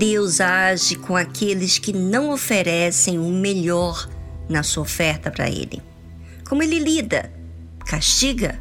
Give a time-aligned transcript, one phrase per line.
[0.00, 4.08] Deus age com aqueles que não oferecem o melhor
[4.48, 5.82] na sua oferta para Ele?
[6.48, 7.30] Como Ele lida?
[7.80, 8.58] Castiga?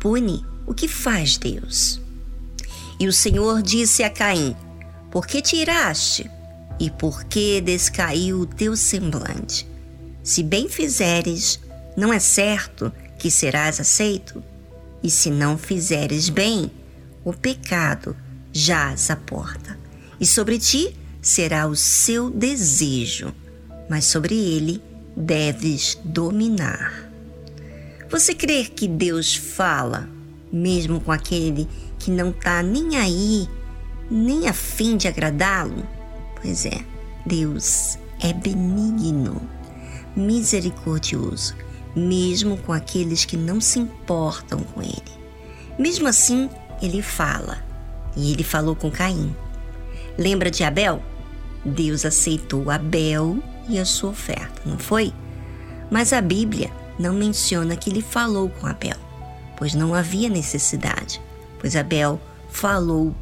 [0.00, 0.44] Pune?
[0.66, 2.00] O que faz Deus?
[2.98, 4.56] E o Senhor disse a Caim:
[5.12, 6.28] Por que te iraste?
[6.80, 9.68] E por que descaiu o teu semblante?
[10.24, 11.60] Se bem fizeres,
[11.96, 14.42] não é certo que serás aceito?
[15.04, 16.68] E se não fizeres bem,
[17.24, 18.16] o pecado
[18.52, 19.79] jaz à porta
[20.20, 23.34] e sobre ti será o seu desejo,
[23.88, 24.82] mas sobre ele
[25.16, 27.10] deves dominar.
[28.10, 30.08] Você crê que Deus fala,
[30.52, 33.48] mesmo com aquele que não está nem aí,
[34.10, 35.86] nem a fim de agradá-lo?
[36.40, 36.84] Pois é,
[37.24, 39.40] Deus é benigno,
[40.16, 41.54] misericordioso,
[41.94, 45.20] mesmo com aqueles que não se importam com ele.
[45.78, 46.50] Mesmo assim,
[46.82, 47.62] ele fala,
[48.16, 49.34] e ele falou com Caim.
[50.18, 51.02] Lembra de Abel?
[51.64, 55.12] Deus aceitou Abel e a sua oferta, não foi?
[55.90, 58.96] Mas a Bíblia não menciona que ele falou com Abel,
[59.56, 61.20] pois não havia necessidade,
[61.58, 63.14] pois Abel falou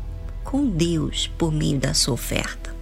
[0.44, 2.74] com Deus por meio da sua oferta.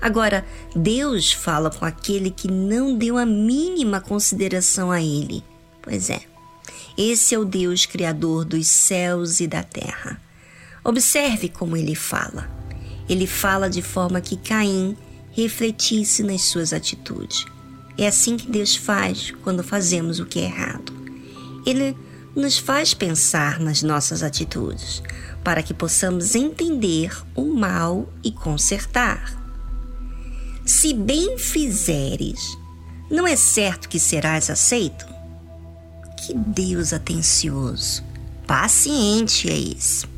[0.00, 5.42] Agora, Deus fala com aquele que não deu a mínima consideração a ele.
[5.80, 6.20] Pois é,
[6.98, 10.20] esse é o Deus Criador dos céus e da terra.
[10.84, 12.48] Observe como ele fala
[13.08, 14.96] ele fala de forma que Caim
[15.32, 17.44] refletisse nas suas atitudes.
[17.98, 20.92] É assim que Deus faz quando fazemos o que é errado.
[21.64, 21.96] Ele
[22.34, 25.02] nos faz pensar nas nossas atitudes,
[25.42, 29.42] para que possamos entender o mal e consertar.
[30.64, 32.58] Se bem fizeres,
[33.10, 35.06] não é certo que serás aceito?
[36.18, 38.02] Que Deus atencioso,
[38.46, 40.15] paciente é esse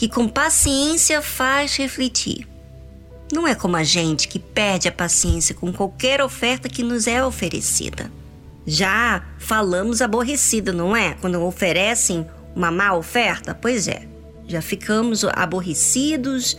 [0.00, 2.48] que com paciência faz refletir.
[3.30, 7.22] Não é como a gente que perde a paciência com qualquer oferta que nos é
[7.22, 8.10] oferecida.
[8.66, 11.12] Já falamos aborrecido, não é?
[11.20, 13.54] Quando oferecem uma má oferta?
[13.54, 14.08] Pois é,
[14.48, 16.58] já ficamos aborrecidos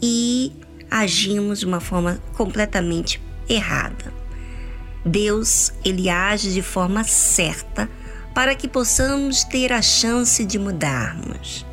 [0.00, 0.50] e
[0.90, 4.14] agimos de uma forma completamente errada.
[5.04, 7.86] Deus, ele age de forma certa
[8.34, 11.66] para que possamos ter a chance de mudarmos.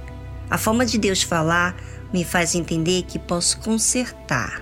[0.49, 1.75] A forma de Deus falar
[2.11, 4.61] me faz entender que posso consertar.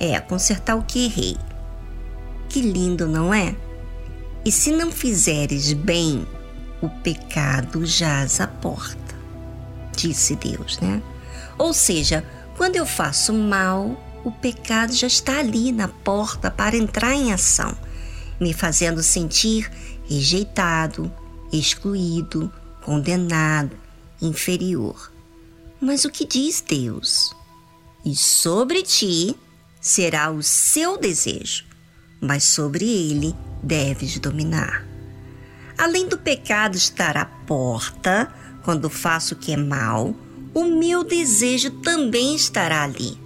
[0.00, 1.36] É, consertar o que errei.
[2.48, 3.54] Que lindo, não é?
[4.44, 6.26] E se não fizeres bem,
[6.82, 9.14] o pecado jaz à porta,
[9.96, 11.00] disse Deus, né?
[11.56, 12.24] Ou seja,
[12.56, 17.74] quando eu faço mal, o pecado já está ali na porta para entrar em ação,
[18.38, 19.70] me fazendo sentir
[20.04, 21.10] rejeitado,
[21.50, 23.76] excluído, condenado,
[24.20, 25.12] inferior.
[25.80, 27.34] Mas o que diz Deus?
[28.04, 29.34] E sobre ti
[29.80, 31.64] será o seu desejo,
[32.20, 34.86] mas sobre ele deves dominar.
[35.76, 38.32] Além do pecado estar à porta,
[38.62, 40.14] quando faço o que é mal,
[40.54, 43.18] o meu desejo também estará ali.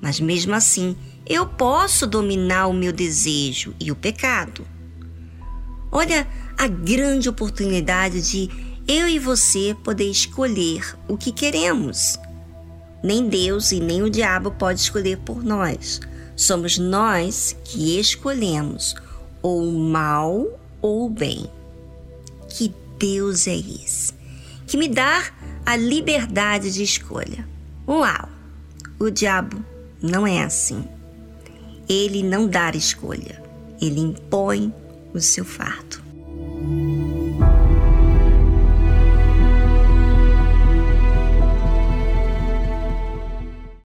[0.00, 0.96] Mas mesmo assim,
[1.26, 4.66] eu posso dominar o meu desejo e o pecado.
[5.90, 6.26] Olha
[6.56, 12.18] a grande oportunidade de eu e você poder escolher o que queremos.
[13.04, 16.00] Nem Deus e nem o diabo pode escolher por nós.
[16.34, 18.94] Somos nós que escolhemos
[19.42, 20.46] ou o mal
[20.80, 21.50] ou o bem.
[22.48, 24.14] Que Deus é esse?
[24.66, 25.22] Que me dá
[25.66, 27.46] a liberdade de escolha.
[27.86, 28.28] Uau!
[28.98, 29.62] O diabo
[30.00, 30.82] não é assim.
[31.86, 33.42] Ele não dá escolha,
[33.80, 34.72] ele impõe
[35.12, 36.07] o seu fardo.